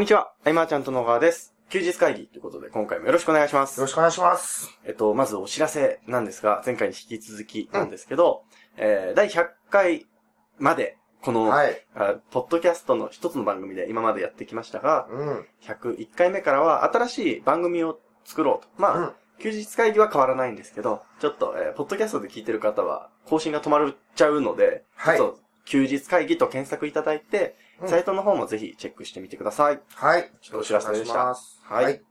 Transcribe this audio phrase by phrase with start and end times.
[0.00, 0.32] んにちは。
[0.44, 1.54] アイマーちゃんと野川です。
[1.68, 3.86] 休日会議ということで、今回もよろしくお願いしますよろ。
[3.86, 4.70] しくお願いします。
[4.86, 8.44] えっと、まずお知らせなんですが、前回に引き続きなんですけど、
[8.78, 10.06] えー、第100回
[10.58, 11.86] まで、この、はい。
[11.94, 15.46] あポッドキャストの一つの番組で今までやってきましたが、うん。
[15.64, 18.70] 101回目からは新しい番組を作ろうと。
[18.80, 19.12] まあ、うん
[19.42, 29.80] 休日会議は変わらないんですけど、ちょっと、えーポッドキャストで聞いてる方は、更新が止まっちゃうので、はいちょっと、休日会議と検索いただいて、うんサイトの方もぜひチェックしてみてください。
[29.94, 30.30] はい。
[30.40, 31.36] ちょっとお知らせでしたは
[31.82, 32.02] いはい。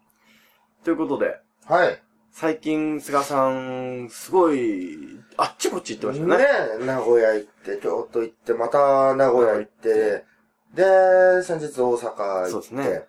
[0.84, 2.02] ということで、はい。
[2.32, 6.38] 最近、菅さん、すごい、あっちこっち行ってましたよね。
[6.38, 6.50] ね
[6.82, 10.26] え、名古屋行って、京都行って、また名古屋行って、
[10.74, 13.04] で、先日大阪行って、そうですね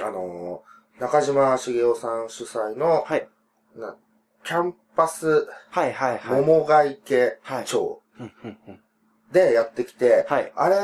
[0.00, 3.28] あのー、中島茂雄さん主催の、はい。
[3.76, 3.96] な
[4.44, 6.40] キャンパスはいはいはい。
[6.40, 8.00] 桃ヶ池はい町
[9.32, 10.52] でやってきて、はい。
[10.56, 10.76] あれ、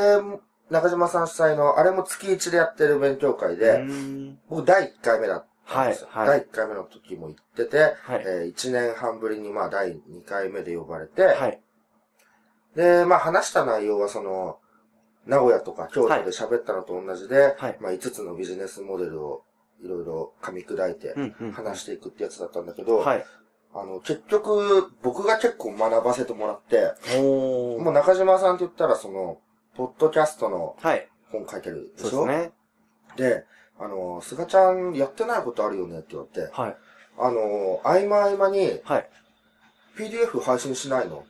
[0.70, 3.84] 中島さん主催の、あれも月1でやってる勉強会うで、
[4.48, 6.08] 僕第1回目だったんですよ。
[6.10, 8.22] はいはい第1回目の時も行ってて、はい。
[8.26, 11.60] え1年半ぶりにまあ第2回目で呼ばれて、はい。
[12.76, 14.58] で、まあ話した内容はその、
[15.26, 19.44] 名古屋とか京都で喋ったのと同じで、はいまあ5つのビジネスモデルを
[19.82, 21.14] いろいろ噛み砕いて。
[21.52, 23.24] 話していくってやつだったんだけど、はい。
[23.74, 26.94] あの、結局僕が結構学ばせてもらって。
[27.20, 29.38] もう中島さんって言ったらその、
[29.76, 31.08] ポッドキャストのはい。
[31.30, 32.52] 本書いてるでそうしょですね。
[33.16, 33.44] で、
[33.80, 36.76] あの、菅ちゃんやってないことあるよねって言われて、はい。
[37.18, 39.08] あの、合間合間にはい。
[39.96, 41.24] PDF 配信しないの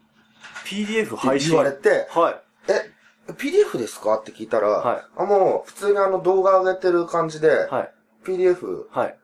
[0.66, 1.50] ？PDF って配信？
[1.50, 2.40] 言われて、はい。
[2.70, 2.90] え、
[3.32, 4.18] PDF ですか？
[4.18, 5.02] って聞いたら、はい。
[5.16, 7.92] あ、もう、普通にあの動画上げてる感じで、はい。
[8.24, 9.16] PDF はい。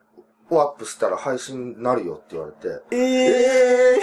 [0.49, 3.99] をアップしたら配信になるよって言われて、ええー、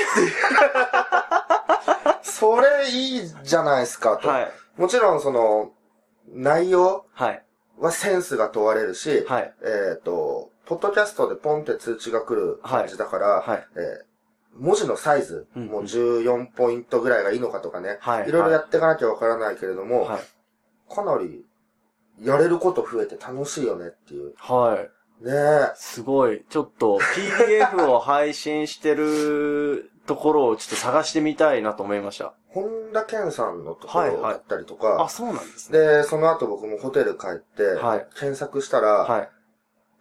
[2.22, 4.28] それいいじゃないですかと。
[4.28, 4.50] はい。
[4.78, 5.72] もちろんその、
[6.32, 7.44] 内容はい。
[7.78, 9.54] はセンスが問われるし、はい。
[9.62, 13.66] えっ、と、ポッドキャストでポンって通知が来る感じだから、はい。
[13.76, 14.08] えー
[14.58, 18.28] 文字のサイズ、うんもう14ポイントぐらいがいいのかとかね、はい。
[18.28, 20.92] いろいろやっていかなきゃわからないけれども、はい。
[20.92, 21.44] かなり、
[22.20, 24.34] やれること増えて楽しいよねっていう。
[24.36, 24.76] は
[25.22, 25.24] い。
[25.24, 25.72] ねえ。
[25.76, 26.44] すごい。
[26.48, 32.34] ちょっと PDF を配信してるところをちょっと探してみたいなと思いました。
[32.88, 35.78] 本田健さんのところだったりとか、あ、そうなんですね。
[35.78, 39.28] で、その後僕もホテル帰って、はい検索したら、はい。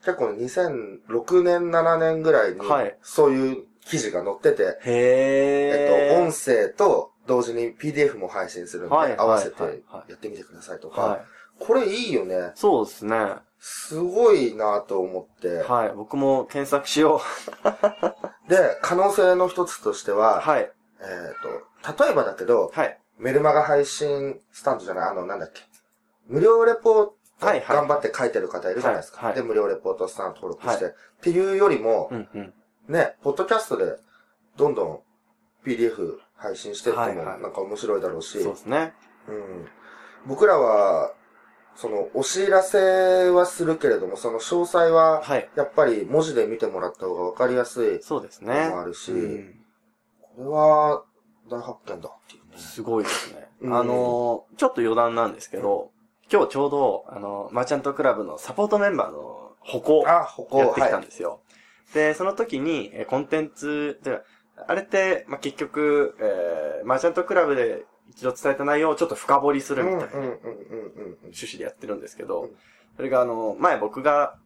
[0.04, 4.80] 結構ね2006年、7年ぐらいに、はいそういう記事が載ってて。
[4.86, 11.22] えっと、音声と同時に PDF も配信するんで、はい合わせてはいはいやってみてくださいとか、はい。
[11.60, 12.52] これいいよね。
[12.56, 13.18] そうですね。
[13.60, 15.92] すごいなと思って、はい。
[15.96, 17.22] 僕も検索しよ
[18.48, 20.18] で、可能性の一つとしてう。
[20.18, 20.72] は、はい。
[21.00, 21.68] えっ、と、
[22.00, 23.00] 例えばだけど、はい。
[23.18, 25.62] メルマガ配信スタンドじゃない、あの、なんだっけ。
[26.28, 29.20] 無料レポートはいはい頑張って書いてる方いるじゃないですか。
[29.20, 30.86] はいはいで、無料レポートスタンド登録して。
[30.86, 32.54] はっていうよりもう、んうん。
[32.88, 33.98] ね、ポッドキャストで
[34.56, 35.00] どんどん
[35.66, 38.94] PDF 配信してってもはいはいなんか面白いだろうし、そうですね。
[39.28, 39.68] うん、
[40.26, 41.14] 僕らは、
[41.76, 45.48] その、お知らせはするけれども、その詳細は、はい。
[45.56, 48.02] やっぱり文字で見てもらった方がわかりやすい。
[48.02, 48.70] そうですね。
[48.70, 49.60] のもあるしうん
[50.22, 51.04] これは、
[51.50, 52.58] 大発見だっていうね。
[52.58, 53.48] すごいですね。
[53.62, 55.92] うんあのー、ちょっと余談なんですけど、
[56.32, 61.42] 今日ちょうど、あの、マーチャントクラブのサポートメンバーの歩行あ、やってきたはんですよ。
[61.94, 64.22] で、その時に、えーコンテンツ、で
[64.68, 69.76] あれって、まあ、結局、えー、マーチャントクラブで一度伝えた内容をちょっと深掘りすい。
[69.76, 71.18] るうん、みたいなうん、うん、うん、うん。
[71.26, 72.56] 趣旨でやってるんですけど、うん
[72.96, 74.40] それがあの、前僕が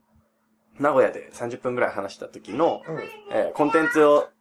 [0.78, 3.00] 名古屋で30分くらい話した時の、うん。
[3.31, 4.28] えーコンテンツを、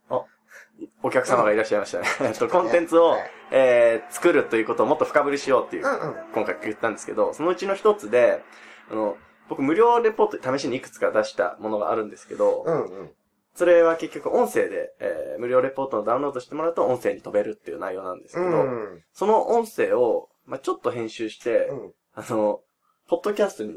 [1.03, 2.05] お客様がいらっしゃいましたね。
[2.21, 6.15] えっ と、コンテンツをはい、えー作るということをもっと深掘りしようっていうう、ん、うん。
[6.33, 8.41] 今回言ったんですけど、そのうちの一つで、
[8.89, 9.17] あの、
[9.49, 13.11] 僕無料レポート試しにいくつか出したものがあるんですけど、うん、うん。
[13.53, 19.03] それは結局音声で、えー無料レポートをダウンロードしてもらうと音声に飛べるっていう内容なんですけど、うん。
[19.13, 21.93] その音声を、まあ、ちょっと編集して、うん。
[22.13, 22.61] あの、
[23.07, 23.75] ポッドキャストに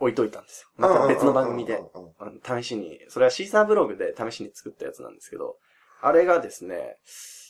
[0.00, 0.68] 置いといたんですよ。
[0.76, 1.80] また別の番組で。
[2.44, 5.56] 試しに、それはシーサーブログで試しに作ったやつなんですけど、
[6.00, 6.96] あれがですね、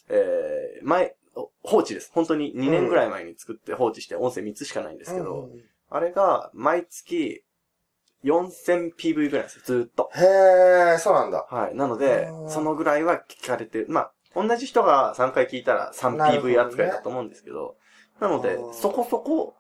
[0.09, 2.11] えー、前、お放置です。
[2.15, 7.45] 本当に2年ぐらい前に作って放置して音声3つしかないんですけど、うんあれが毎月
[8.25, 10.11] 4000PV ぐらいですよ、ずーっと。
[10.15, 11.47] へえ、そうなんだ。
[11.49, 11.77] はい。
[11.77, 13.87] なのでう、んそのぐらいは聞かれてる。
[13.89, 17.77] まあ、同じ人が3回聞いたらなるほど 3PV ね扱いだと思うんですけど、
[18.21, 19.55] なのでう、んそこそこ、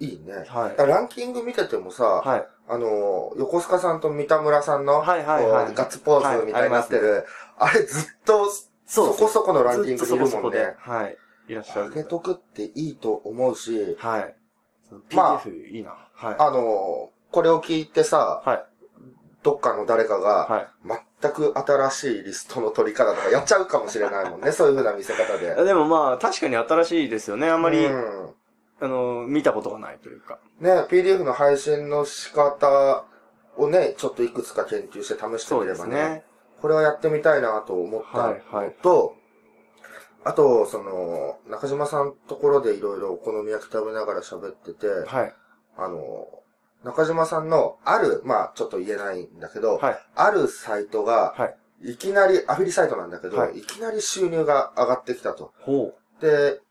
[0.00, 0.44] いいね。
[0.48, 0.76] はい。
[0.76, 2.46] ランキング見ててもさ、はい。
[2.70, 7.24] あの、横須賀さんと三田村さんの、はいはいはいガッツポーズみたいになってる、
[7.58, 8.48] あれずっと、
[8.86, 10.74] そこそこのランキングいるもんねとそこそこで。。
[10.78, 11.16] はい。
[11.48, 11.88] いらっしゃる。
[11.88, 14.34] 上げとくっていいと思うし、はい。
[15.14, 15.96] まあいいな。
[16.14, 16.36] はい。
[16.38, 18.64] あの、これを聞いてさ、はい。
[19.42, 20.68] どっかの誰かが、はい。
[21.22, 25.54] 全く新しいリストの取り方とかやっちゃうかもしれないもんね、そういう風な見せ方で。
[25.64, 27.48] でもまあ、確かに新しいですよね。
[27.48, 28.34] あんまり、うん
[28.80, 30.38] あの、見たことがないというか。
[30.58, 33.04] ね、PDF の配信の仕方
[33.56, 36.24] をね、ちょっといくつか研究して試してみればね、すね。
[36.60, 39.20] これはやってみたいなと思ったのと、はいはい
[40.22, 45.34] あと、その、中島さんところでいろいろお好み焼き食べながら喋ってて、はい。
[45.78, 46.28] あの、
[46.84, 49.98] 中島さんのある、まあちょっと言えないんだけど、はい。
[50.14, 51.46] あるサイトが、は
[51.82, 51.92] い。
[51.92, 55.54] いきなり、アフィリサイトなんだけど、はいい、きなり収入が上がってきたと。
[55.60, 56.69] ほで、一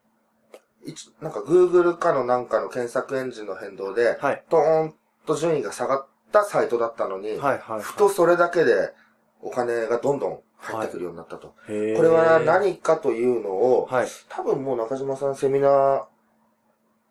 [1.22, 4.26] なんか Google かのなんかの検索エンジンの変動で、う。
[4.26, 4.44] はい。
[4.50, 4.96] ドーン
[5.26, 7.60] と順位が下がったサイトだったのに、はい。
[7.60, 7.82] はい。
[7.82, 8.94] ふとそれだけで
[9.42, 11.56] お金がどんどん入ってくるようになったと。
[11.68, 14.08] へーこれは何かというのを、はい。
[14.30, 16.04] 多分もう中島さんセミナー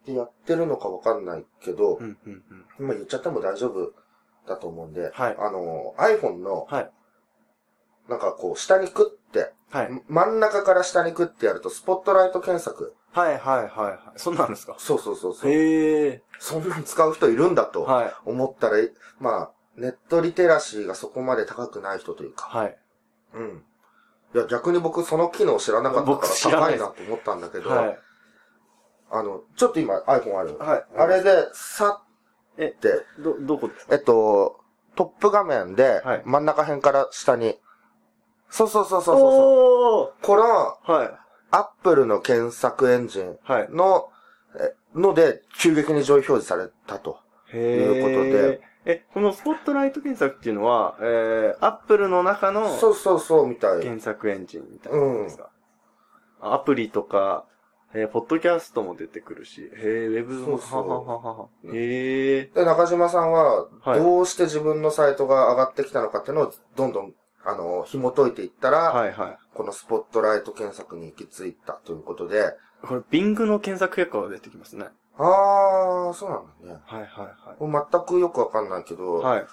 [0.07, 2.43] でやってるのかわかんないけどう、ん、うん、
[2.79, 2.87] うん。
[2.87, 3.93] まあ言っちゃっても大丈夫
[4.49, 6.91] だと思うんで、はいあの、iPhone の、はい。
[8.09, 10.03] なんかこう、下にクって、はい。
[10.09, 12.95] 真ん中から下にクってやると、スポットライト検索。
[13.19, 13.99] はい、はい、はいはい。
[14.17, 14.77] そんなんですか？
[14.79, 15.51] そうそうそうそう。
[15.51, 16.23] へえ。
[16.39, 18.13] そんなん使う人いるんだとはい。
[18.25, 18.77] 思ったら、
[19.19, 22.47] まあ、ネットリテラシーがそこまで高くない人というか。
[22.47, 22.77] はい。
[23.35, 23.65] うん。
[24.35, 27.99] いや、逆に僕その機能知らなかった僕から高いなと思ったんだけど、はい。
[29.11, 30.59] あの、ちょっと今 iPhone ある。
[30.59, 30.85] はい。
[30.97, 32.03] あれで、さ
[32.59, 33.95] えって、ど、どこですか？
[33.95, 34.61] えっと、
[34.97, 37.59] トップ画面ではい、真ん中辺から下に、
[38.51, 39.27] そうそうそうそうそう。
[39.27, 40.43] おーこの、
[40.95, 41.11] はい。
[41.51, 43.69] アップルの検索エンジンはい。
[43.71, 47.21] の、で、急激に上位表示されたと。
[47.53, 48.61] へいうことで。
[48.85, 53.83] え、このスポットライト検索っていうのは、えー、アップルの中のそうそうそう、みたい。
[53.83, 55.51] 検索エンジンみたいなですか、
[56.41, 57.45] アプリとか、
[57.95, 61.49] えー、ポッドキャストも出てくるし、へえ、ウェブも、そうそうははははは。
[61.73, 62.45] へえ。
[62.55, 67.15] で、中島さんは、はいどうして自分のサイトが上がってきたのかっていうのを、どんどん、
[67.49, 69.39] あの、紐解いていったら、はいはい。
[69.55, 72.53] このスポットライト検索に行き着いたということで、
[72.83, 74.85] これ、ビングの検索結果が出てきますね。
[75.17, 76.81] あー、そうなんだね。
[76.85, 77.23] はいは
[77.59, 79.25] いは全くよくわかんないけど、い。
[79.25, 79.47] はい。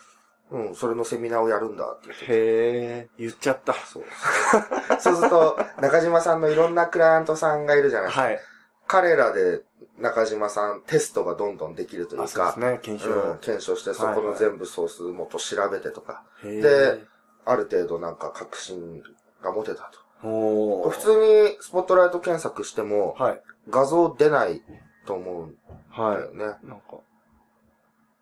[0.51, 2.31] うん、それのセミナーをやるんだって言ってて。
[2.33, 3.73] へえ、言っちゃった。
[3.73, 4.03] そう。
[4.99, 8.25] そうすると、中島さんのいろんなクライアントさんがいるじゃないですか。
[8.25, 8.39] はい。
[8.87, 9.63] 彼らで
[9.97, 12.79] 中島さんテストがどんどんできるというあ、そうでかす、ね。
[12.83, 13.11] 検証。
[13.11, 16.61] うん、検証してそこの全部ソース元調べてとか、へえ。
[16.61, 17.03] で、
[17.45, 19.01] ある程度なんか確信
[19.41, 20.89] が持てたと。
[20.89, 23.41] 普通にスポットライト検索してもはい。
[23.69, 24.61] 画像出ない
[25.05, 25.55] と思うん
[25.95, 26.43] だはよね。
[26.63, 26.67] い。
[26.67, 26.97] なんか、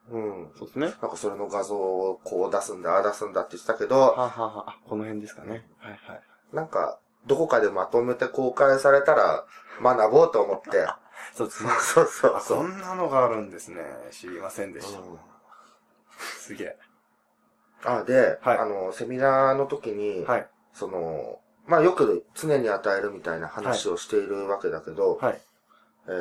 [0.10, 0.52] うん。
[0.58, 0.88] そうですね。
[0.88, 5.66] なんかそれの画像をこう出すんだ、ああ出すんだって言ってたけど、はははあ、この辺ですかね。
[5.80, 6.22] はいはい。
[6.54, 9.46] なんか、どこかでまとめて公開されたら
[9.82, 10.86] 学ぼうと思って。
[11.34, 11.70] そうですね。
[11.80, 12.56] そうそうあ、そ。
[12.56, 13.82] そうんなのがあるんですね。
[14.12, 15.00] 知りませんでした。
[15.00, 15.20] うん
[16.18, 16.78] すげえ。
[17.86, 20.48] あ、で、はいあの、セミナーの時に、はい。
[20.74, 25.42] その、まあよく常に与えるみたいな話をしているわけだけど、はい。
[26.08, 26.12] え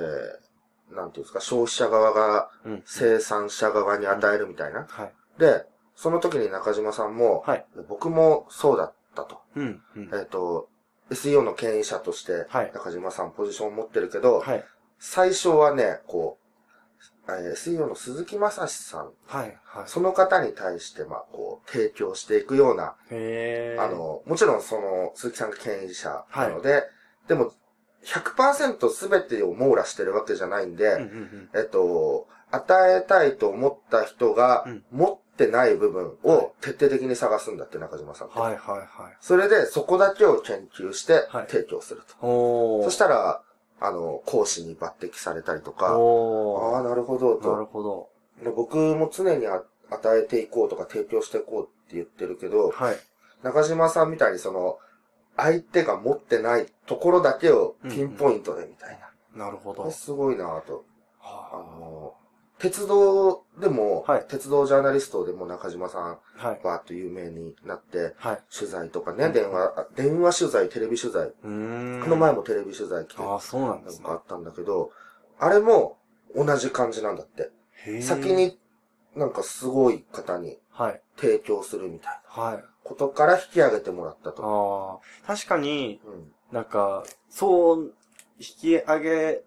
[0.93, 2.83] ー、なんていうんですか、消費者側がうん。
[2.85, 4.87] 生産者側に与えるみたいな。
[4.89, 5.13] はい。
[5.39, 5.65] で、
[5.95, 7.67] その時に中島さんも、はい。
[7.89, 9.41] 僕もそうだったと。
[9.57, 9.83] うん。
[9.97, 10.69] うんえっ、と、
[11.11, 14.65] SEO の牽引者として、はい中島さんポジションを持ってるけど、はい。
[14.99, 16.42] 最初はね、こう、
[17.29, 19.59] えー SEO の鈴木正史さん、はい。
[19.65, 19.85] はい。
[19.87, 23.81] その方に対して、まあ、こう、提供していくような、へえ。
[23.81, 26.85] あ、の、もちろんその、鈴木さんが牽引者なので、
[27.29, 27.53] でも、
[28.05, 31.51] 100%全てを網羅してるわけじゃないんで、うんうんうん。
[31.55, 38.39] えっと、与えたいと思った人がうん持ってない部分はいを徹底的に探すんだって、中島さんって。
[38.39, 38.87] はいはいはい。
[39.21, 42.27] それで、そこだけを研究してはい提供すると。
[42.27, 42.85] おー。
[42.85, 43.43] そしたら、
[43.85, 45.87] あの、講師に抜擢されたりとか。
[45.87, 47.65] ああ、なるほど、なると。
[47.67, 48.09] ほど。
[48.45, 52.97] で僕も常にあ与えていこうとか提供していこうって言ってるけど、はい。
[53.43, 54.79] 中島さんみたいにその、
[55.37, 58.99] 相手が持ってないところだけをピンポイントでみたい
[59.35, 59.47] な。
[59.47, 59.91] なるほど。
[59.91, 60.85] すごいなぁと。
[61.21, 62.15] あはの、
[62.63, 66.61] 鉄道でも、はい鉄道ジャーナリストでも中島さん、あはい。
[66.63, 68.39] バーッと有名になって、はい。
[68.57, 71.29] 取材とかね、うん電話、あ電話取材、テレビ取材。
[71.29, 74.93] この前もテレビ取材来て、ああ、そうなんですねかあったんだけど、
[75.41, 75.99] あれも
[76.37, 77.51] 同じ感じなんだって。
[78.01, 78.33] 先。
[78.33, 78.59] に
[79.17, 81.03] なんかすごい方にはい。
[81.17, 82.65] 提供するみたいなはい。
[82.85, 85.01] ことから引き上げてもらったと。
[85.27, 85.27] ああ。
[85.35, 87.95] 確かに、うんなんか、そう、
[88.39, 89.43] 引き上げ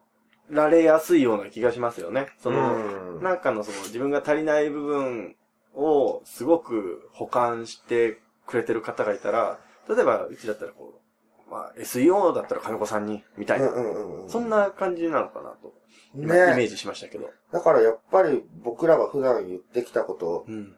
[0.50, 2.28] られやすいような気がしますよね。
[2.40, 5.36] その、うんなんかのその自分が足りない部分
[5.74, 9.60] をすごく保管してくれてる方がいたら、
[9.90, 11.02] 例えばうちだったらこ
[11.48, 13.70] う、まあ、SEO だったら金子さんに、みたいな。
[13.70, 14.30] うんうんうん。
[14.30, 15.74] そんな感じなのかなと、
[16.16, 17.30] 今イメねージしましたけど。
[17.52, 20.75] だからやっぱり僕らが普段言ってきたことうん。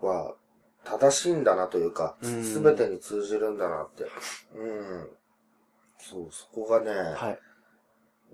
[0.00, 0.34] は
[0.84, 4.04] 正しいんだなというか、うんすべてに通じるんだなって。
[4.54, 5.10] うん。
[5.98, 7.38] そう、そこがね、はい。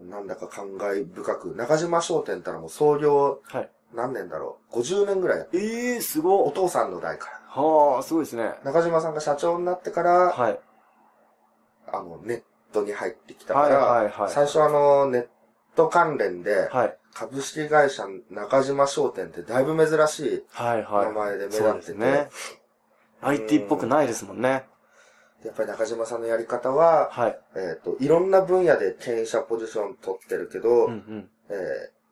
[0.09, 3.71] なんだか感慨深く、中島商店ったらもう創業はい。
[3.94, 6.49] 何年だろう ?50 年ぐらいやってええー、すごい。
[6.49, 7.62] お父さんの代から。
[7.62, 8.54] はあ、すごいですね。
[8.64, 10.59] 中島さんが社長になってから、はい。
[11.88, 12.42] あの、ネッ
[12.73, 14.30] トに入ってきたかはいら、はいはい。
[14.30, 15.26] 最初あの、ネッ
[15.76, 16.97] ト関連で、はい。
[17.14, 21.06] 株式会社中島商店ってだいぶ珍しいはいはい。
[21.09, 22.30] 名前で目立ってて、ですね。
[23.21, 24.64] IT っぽくないですもんね。
[25.44, 27.38] やっぱり中島さんのやり方は、はい。
[27.56, 31.30] えっ、と、いろんな分野で経営者ポジション取ってるけど、うんうん。
[31.49, 32.02] えー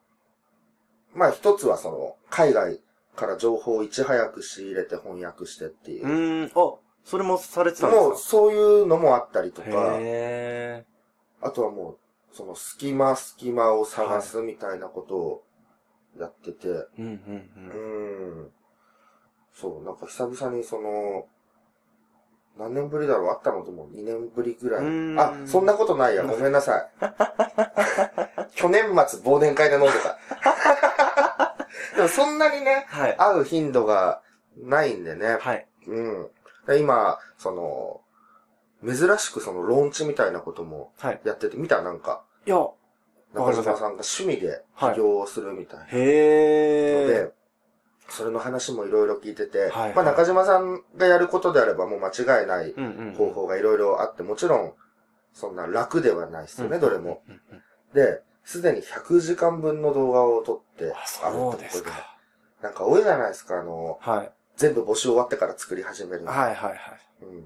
[1.12, 2.80] まあ一つはその、海外
[3.16, 6.08] から情報をいち早く仕入れて翻訳してっていうう。
[6.08, 8.08] ーん、あ、それもされてたんですか？
[8.10, 10.84] もうそういうのもあったりとか、へ
[11.42, 11.99] あとはも
[12.32, 15.44] う、その隙間隙間を探すみたいなことを
[16.16, 16.84] やってて、ー。
[16.99, 18.42] うんうんううん。
[18.44, 18.50] ん。
[19.52, 21.26] そう、なんか久々にその、
[22.59, 23.28] 何年ぶりだろ？
[23.28, 24.85] うあったのでも2年ぶりぐらい。
[24.85, 26.25] うんあ、そんなことないや。
[26.25, 26.90] ごめんなさい。
[28.54, 30.19] 去年末忘年会で飲んでた。
[31.97, 33.16] でもそんなにね、はい。
[33.16, 34.23] 会う頻度が
[34.57, 35.38] ないんでね。
[35.40, 35.66] はい。
[35.87, 36.30] うん。
[36.66, 38.00] で今、その、
[38.87, 41.21] 珍しくそのローンチみたいなこともはい。
[41.25, 41.83] やってて、見た？
[41.83, 42.57] なんか、いや、
[43.35, 45.85] 中島さんが趣味で起業をするみたいな。
[45.85, 47.33] のへえ。
[48.07, 52.09] で、それの話もいろいろ聞いてて、はいまあ中島さんがやることであればもう間
[52.40, 53.14] 違いないうんうん。
[53.14, 54.75] 方法がいろいろあって、もちろん、
[55.33, 57.23] そんな楽ではないですよね、どれも。
[57.28, 57.62] うんうん。
[57.95, 61.64] で、すでに100時間分の動画を撮ってあ、あるそうってことで。
[61.64, 62.16] ですか。
[62.62, 64.33] なんか多いじゃないですか、あの、はい。
[64.57, 66.30] 全部募集終わってから作り始めるの。
[66.33, 66.78] はいはいはい。
[67.23, 67.38] うん。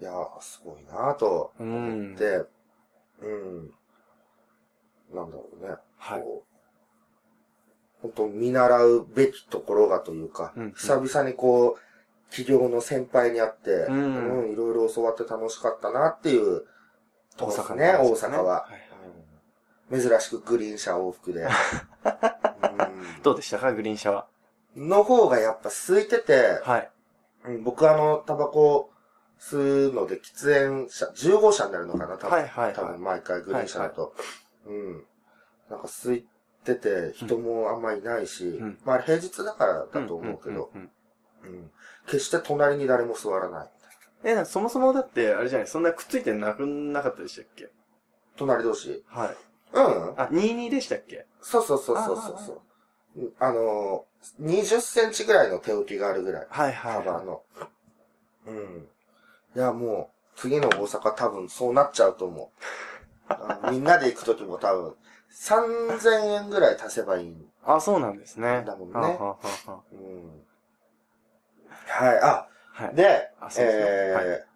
[0.00, 2.18] いやー、すごいなぁとう思んっ。
[2.18, 2.44] て、
[3.22, 3.74] うん。
[5.14, 5.74] なんだろうね。
[5.98, 6.20] はい。
[6.22, 6.55] こう
[8.02, 16.64] 本当見習うべきところがというか、うん久々にこう、企業の先輩に会って、ううんん、いろいろ教わって楽しかったなっていう、
[17.38, 18.66] 大阪ね、大阪は、
[19.90, 21.42] 珍しくグリーン車往復で。
[21.42, 21.46] う
[23.20, 24.26] んどうでしたか、グリーン車は？
[24.76, 26.90] の方がやっぱ空いてて、はい。
[27.46, 28.90] うん僕あの、タバコ
[29.40, 32.30] 吸うので喫煙者、10号車になるのかな、多分。
[32.30, 34.14] はいはいはい多分毎回グリーン車だと。
[34.66, 35.06] うん。
[35.70, 36.26] なんか空い
[36.66, 40.90] てて、人もあんまいないし、んまあ平日だからだと思うけど、うん。
[42.06, 43.70] 決して隣に誰も座らない。
[44.24, 47.70] え、そもそもだって、あれじゃない、そんなくっついてなくなかったでしたっけ？
[48.36, 49.04] 隣同士？
[49.06, 49.36] はい。
[49.72, 50.20] うん。
[50.20, 51.26] あ、22でしたっけ？
[51.40, 53.20] そうそうそうそうそうそう。
[53.20, 56.46] うんあのー、20センチぐらいの手置きがあるぐらい。
[56.50, 56.92] はいはい。
[56.94, 57.42] 幅の。
[58.46, 58.88] うん。
[59.54, 62.52] いや、もう、次の大阪多分そうなっちゃうと思
[63.68, 63.70] う。
[63.70, 64.94] みんなで行くときも多分、
[65.36, 67.36] 3000円ぐらい足せばいい。
[67.64, 68.64] あ、そうなんですね。
[68.66, 69.36] だもんねは
[69.92, 70.44] うん。
[71.86, 72.94] はい、あ、あはい。
[72.94, 74.46] で、あそうですねえーはい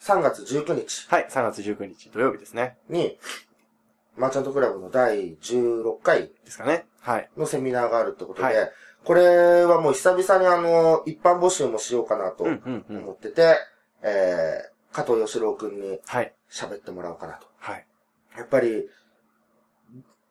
[0.00, 2.78] 3月19日はい、3月19日土曜日ですね。
[2.88, 3.18] に、
[4.16, 6.86] マーチャントクラブの第16回ですかね。
[7.00, 7.28] はい。
[7.36, 8.72] のセミナーがあるってことで、はい
[9.04, 12.44] これはもう久々にあの、一般募集もしようかなと。
[12.44, 13.56] 思ってて、
[14.02, 16.34] えー、加藤義郎くんにはい。
[16.50, 17.46] 喋ってもらおうかなと。
[17.58, 17.86] はい。
[18.36, 18.88] やっぱり、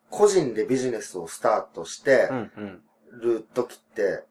[0.09, 2.29] 個人でビジネスをスタートして。
[3.11, 4.23] る時って、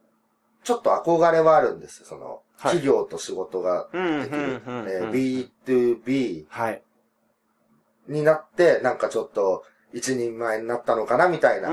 [0.63, 2.07] ちょっと憧れはあるんですよ。
[2.07, 3.99] その、はい企業と仕事がで
[4.31, 4.63] きる。
[4.67, 4.89] うんうん。
[4.89, 6.83] えー B2B はい。
[8.09, 11.69] になって、なんかちょっと一人前になったのかなみたいな。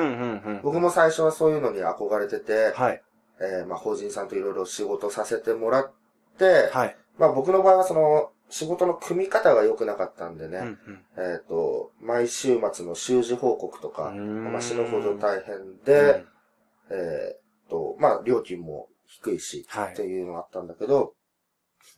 [0.62, 3.02] 僕も最初はそういうのに憧れてて、はい。
[3.40, 5.92] えーまあ法人さんといろいろ仕事させてもらっ
[6.38, 6.98] て、はい。
[7.18, 11.04] まあ僕の場合はその、仕事の組み方が良くなかったんでね、うんうん。
[11.18, 11.83] えっ、と、
[12.14, 16.24] 毎週末の習字報告とか、まあ死ぬほど大変で、
[16.92, 21.14] えっ、と、まあ料金も低いし、はいっていうのがあったんだけど、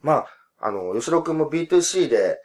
[0.02, 0.28] まあ、
[0.60, 2.40] あの、吉郎くんも B2C で、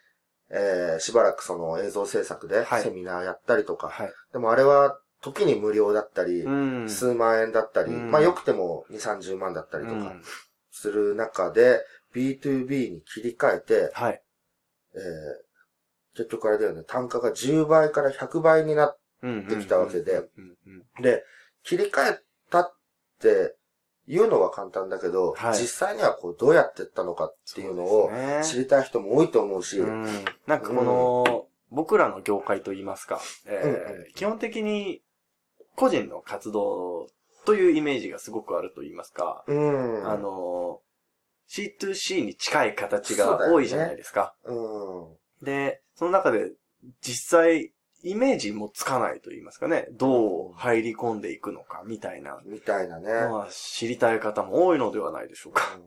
[0.51, 4.13] えーしばらくその映像制作ではいセミナーやったりとか、はい。
[4.33, 6.91] でもあれは時に無料だったり、うん。
[6.91, 10.23] 数万円だったり、うんまあ良くても2、30万だったりとかうん
[10.73, 11.85] する中で、
[12.17, 14.21] B2B に切り替えて、はい。
[14.95, 15.50] えー
[16.17, 20.13] 結局あれだよね、単価が10倍から100倍になっうんできたわけで。
[20.13, 21.25] うんうんて、
[21.63, 22.75] 切り替えたっ
[23.21, 23.57] て
[24.09, 28.11] 言うのは簡単だけど、はい実際にはこうどうやってったのかっていうのを
[28.43, 30.05] 知りたい人も多いと思うし、うん。
[30.47, 33.21] なんかこの、僕らの業界といいますか、
[34.15, 35.03] 基本的に
[35.77, 37.09] 個人の活動
[37.45, 40.09] というイメージがすごくあると言いますか、うん。
[40.09, 40.81] あの、
[41.49, 44.35] C2C に近い形が多いじゃないですか。
[44.45, 44.55] う
[45.43, 45.45] ん。
[45.45, 46.53] で、その中で
[47.03, 53.13] 実際イメージもつかないと言いますかね、どう入り込んでいくのかみたいなみたいなね。
[53.13, 55.79] のは知りたい方も多いのではないでしょうか。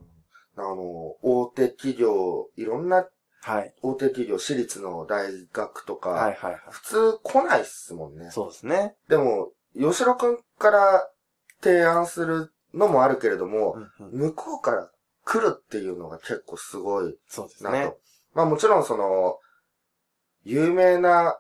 [0.56, 3.08] うん、あの、大手企業、いろんな
[3.42, 3.74] はい。
[3.82, 6.62] 大手企業、私立の大学とか、はいはいはい。
[6.70, 8.30] 普通来ないっすもんね。
[8.30, 8.96] そうですね。
[9.10, 11.10] でも、吉野くんから
[11.62, 14.92] 提案するのもあるけれども、うんうん向こうから
[15.26, 17.76] 来るっていうのが結構すごいそうですなと。
[17.76, 17.94] ね。
[18.36, 19.40] まあもちろんその、
[20.44, 21.40] 有名な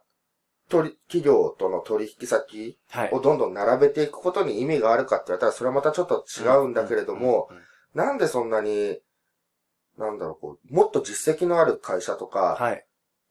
[0.69, 3.11] 取企業との取引先はい。
[3.11, 7.49] をどんどん並べていくことに意味があるかって言われたら、それはまたちょっと違うんだけれども、
[7.93, 8.99] なんでそんなに、
[9.97, 12.85] なんだろう、こう、もっと実績のある会社とか、はい。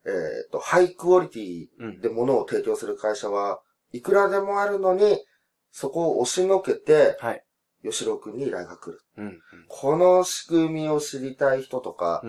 [0.04, 0.08] え
[0.46, 3.60] っ、と、ハイクオリティうんで物を提供する会社は
[3.92, 5.24] いくらでもあるのに、
[5.70, 7.44] そこを押しのけて、はい。
[7.82, 9.00] 吉郎くんに依頼が来る。
[9.16, 9.40] うん。
[9.68, 12.22] この仕組みを知りたい人とか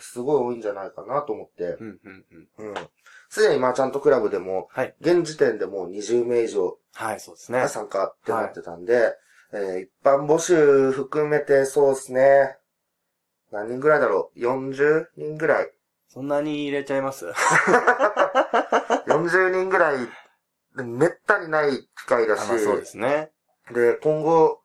[0.00, 1.76] すごい多いんじゃないかなと思って。
[3.28, 4.94] すでにマーチャントクラブでも、はい。
[5.00, 7.68] 現時点でもう20名以上はい、そうですねが。
[7.68, 9.14] 参加ってなってたんで、
[9.52, 12.56] えー一般募集含めてそうですね。
[13.52, 15.70] 何人ぐらいだろう ?40 人ぐらい。
[16.08, 17.26] そんなに入れちゃいます？
[19.06, 20.08] 40人ぐらい、
[20.84, 23.30] めったにない機会だし、そうですね。
[23.72, 24.59] で、今後、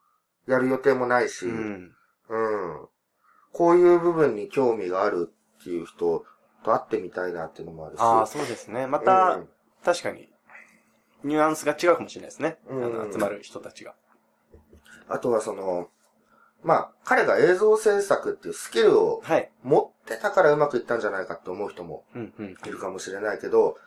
[0.48, 1.74] やる予定もないし、ううん。
[1.84, 2.88] ん。
[3.52, 6.26] こういう部分に興味があるっていう人
[6.64, 8.00] と会ってみたいなっていうのもあるし。
[8.02, 8.88] ああ、そうですね。
[8.88, 9.48] まうたん、
[9.84, 10.30] 確かに、
[11.24, 12.58] ニュアンスが違うかもしれないですね。
[12.70, 13.96] あうんの集まる人たちが。
[15.08, 15.90] あとはその、
[16.64, 19.52] まあ、彼が映像制作っていうスキルをはい。
[19.64, 22.46] 持ってたからうまくいったんじゃないかって思う人もうん、うん。
[22.52, 23.78] いるかもしれないけど、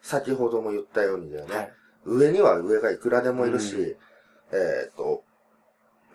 [0.00, 1.56] 先ほども言ったようにだよね。
[1.56, 1.72] はい。
[2.06, 3.96] 上には上がいくらでもいるし、うん
[4.52, 5.24] えっ、と、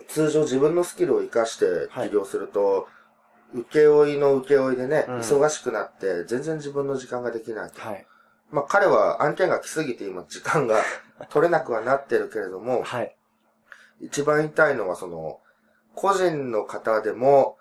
[0.07, 2.87] 通常自分のスキルを活かして起業すると、
[3.53, 7.81] 請負いの請負いでね、うん忙しくなって全然自分の時間ができないと。
[7.81, 8.05] はい。
[8.51, 10.81] まあ彼は案件が来すぎて今時間が
[11.29, 13.15] 取れなくはなってるけれども、はい。
[14.01, 15.39] 一番言いたいのはその、
[15.93, 17.57] 個人の方でも、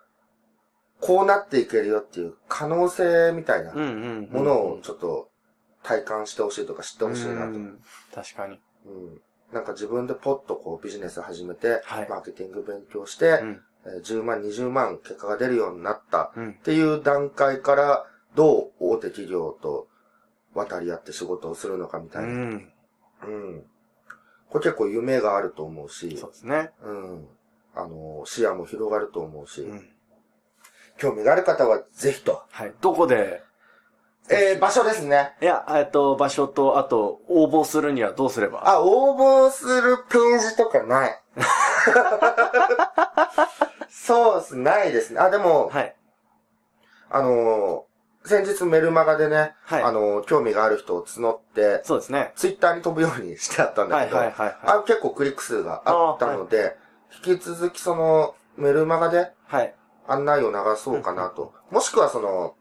[1.01, 3.73] こうなっていけるよっていう可能性みたいな。
[3.73, 5.31] ものをちょっと
[5.83, 7.47] 体感してほしいとか知ってほしいなと。
[7.47, 7.81] うん
[8.13, 8.61] 確かに。
[8.87, 9.23] うん
[9.55, 13.63] なんか自分でポッとこうビジネス始めて、はいマーケティング勉強して、うん。
[13.87, 16.55] えー10万、20万結果が出るようになったうんっ。
[16.55, 19.87] ていう段階から、どう大手企業と
[20.55, 22.33] 渡り合って仕事をするのかみたういな。
[22.33, 22.55] うん。
[22.57, 23.65] ん。
[24.51, 26.71] これ結構夢があると思うし、そうですね。
[26.83, 27.29] うん。
[27.77, 29.89] あの、視野も広がると思うし、うん。
[30.97, 32.43] 興味がある方はぜひと。
[32.51, 32.75] はい。
[32.81, 33.43] どこで、
[34.31, 35.35] えー、場所ですね。
[35.43, 38.63] いや、えっと、場所と、あと、応募するにはどうすれば？
[38.67, 41.21] あ、応募するページとかない。
[43.91, 45.21] そうです、ないですね。
[45.21, 45.95] あ、でも、はい。
[47.11, 47.95] あのー
[48.27, 52.33] 先日メルマガでね、はいあのー興味がある人を募って、そうですね。
[52.37, 54.57] ツイッターに飛ぶようにしてあったんだはいけど、はいはいはい。
[54.65, 56.79] あ結構クリック数があったので、
[57.27, 59.75] 引き続きそのメルマガではい。
[60.09, 61.53] 案内を流そうかなと。
[61.71, 62.55] もしくはその、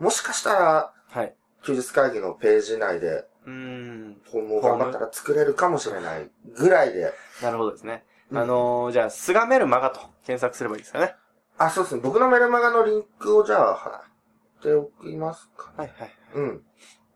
[0.00, 1.34] もしかしたら、はい。
[1.62, 4.20] 休日会議のページ内で、うーん。
[4.30, 8.04] フォームを頑張ったら作れるかもしれないぐらいで、なるほどですね。
[8.30, 11.14] うんあのー、じゃあ、スガメルマガと検索すればいいですかね。
[11.58, 12.00] あ、そうですね。
[12.02, 15.72] 僕のメルマガのリンクをじゃあ貼っておきますか。
[15.76, 16.14] はいはい。
[16.34, 16.62] うん。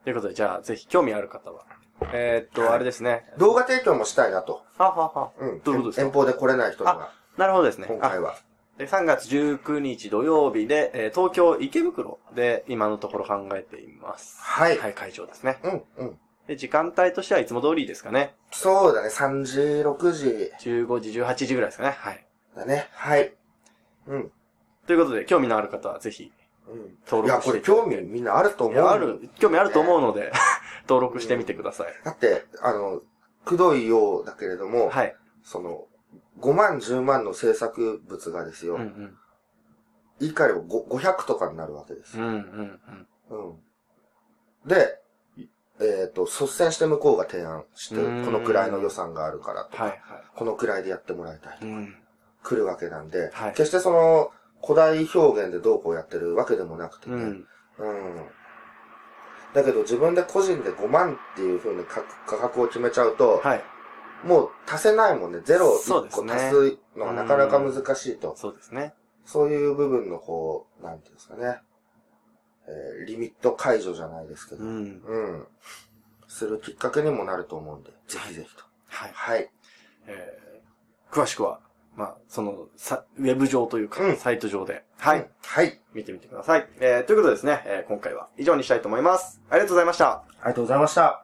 [0.03, 1.65] ということで、じゃあ、ぜひ興味ある方は。
[2.13, 3.33] えーっと、はいあれですね。
[3.39, 4.63] 動画提供もしたいなと。
[4.77, 5.31] ははは。
[5.39, 5.61] うん。
[5.63, 6.07] どういうことですか？
[6.07, 7.87] 遠方で来れない人には、なるほどですね。
[7.89, 8.35] あ今回は。
[8.79, 14.37] で3月19日土曜日で、えー東京池袋で今のところ考えています。
[14.41, 14.79] はい。
[14.79, 15.59] はい、会場ですね。
[15.63, 16.19] うん、うん。
[16.49, 18.35] で、時間帯としてはいつも通りですかね。
[18.51, 19.09] そうだね。
[19.09, 21.91] 3時、6時15時、18時ぐらいですかね。
[21.97, 22.27] はい。
[22.57, 22.89] だね。
[22.93, 23.33] はい。
[24.09, 24.33] うん。
[24.87, 26.33] ということで、興味のある方はぜひ
[26.69, 26.97] うん。
[27.07, 28.75] 登録していただいて興味みんなあると思う。
[28.75, 30.33] いや、ある、興味あると思うので、
[30.89, 31.95] 登録してみてください。
[32.05, 33.03] だって、あの、
[33.45, 35.17] くどいようだけれども、はい。
[35.43, 35.87] その、
[36.41, 39.17] 5万、10万の制作物がですよ、うんうん。
[40.21, 42.33] 言い換えれば5 500とかになるわけですうんうよ。
[42.33, 42.39] ん
[43.31, 43.51] うん。
[43.53, 43.55] う
[44.67, 44.69] ん。
[44.69, 45.01] で、
[45.81, 50.01] えっ、と、率先して向こうが提案して、こうんのくらいの予算があるからとか、はいはい。
[50.37, 51.97] このくらいでやってもらいたいとか、うん。
[52.43, 54.31] 来るわけなんで、はい決してその、
[54.63, 57.47] 古代表現でどうこうやってるわけでもなくてね、うん。
[57.79, 58.27] うん。
[59.53, 63.65] だけど自分で個人で5万っていう風に価価格を決めちゃうと、はい。
[64.25, 65.41] もう足せないもんね。
[65.45, 68.35] ゼロ1そうですね個足すのがなかなか難しいと。
[68.37, 68.95] そうですね。
[69.25, 71.61] そういう部分のこう、なんていうんですかね。
[72.67, 74.83] えーリミット解除じゃないですけど、ううん。
[74.85, 75.47] ん。
[76.29, 78.65] するきっかけにもなると思うんで、ぜひぜひと。
[78.89, 79.11] はい。
[79.13, 79.51] はい。
[80.07, 81.61] えー詳しくは、
[81.95, 85.81] まあ、その、さ、ウェブ上というか、うんサイト上で、はい、うんはい。
[85.93, 86.69] 見てみてください。
[86.81, 89.41] えー、ということでですね、えー今回は以上にしたいと思います。
[89.49, 90.11] ありがとうございました。
[90.11, 91.24] ありがとうございました。